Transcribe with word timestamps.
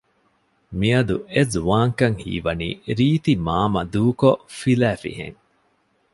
މިއަދު 0.79 1.15
އެ 1.31 1.41
ޒުވާންކަން 1.53 2.17
ހީވަނީ 2.23 2.67
ރީތިމާމަ 2.97 3.81
ދޫކޮށް 3.93 4.43
ފިލައިފިހެން 4.57 5.39